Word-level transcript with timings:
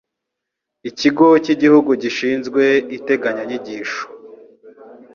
ikigo 0.89 1.25
cy'igihugu 1.43 1.91
gishinzwe 2.01 2.63
integanyanyigisho 2.97 4.01